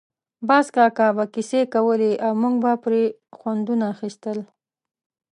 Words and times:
باز 0.47 0.65
کاکا 0.75 1.07
به 1.17 1.25
کیسې 1.33 1.61
کولې 1.73 2.11
او 2.25 2.31
موږ 2.41 2.55
به 2.63 2.71
پرې 2.83 3.03
خوندونه 3.37 3.85
اخیستل. 3.93 4.39